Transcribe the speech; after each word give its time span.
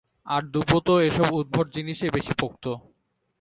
আর 0.27 0.41
দুপোঁ 0.53 0.79
তো 0.85 0.93
এসব 1.07 1.27
উদ্ভট 1.39 1.67
জিনিসেই 1.75 2.11
বেশি 2.13 2.33
পোক্ত। 2.41 2.65